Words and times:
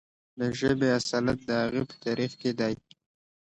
د 0.37 0.41
ژبې 0.59 0.87
اصالت 0.99 1.39
د 1.45 1.49
هغې 1.61 1.81
په 1.89 1.95
تاریخ 2.05 2.31
کې 2.41 2.51
دی. 2.59 2.73